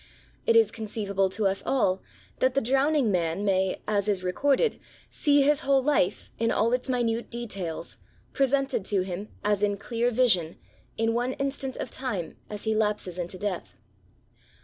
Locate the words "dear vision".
9.77-10.57